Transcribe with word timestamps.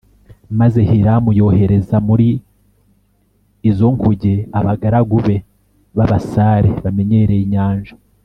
Maze 0.59 0.79
Hiramu 0.89 1.29
yohereza 1.39 1.97
muri 2.07 2.27
izo 3.69 3.87
nkuge 3.95 4.33
abagaragu 4.59 5.17
be 5.25 5.35
b’abasare 5.97 6.69
bamenyereye 6.83 7.43
inyanja 7.47 7.93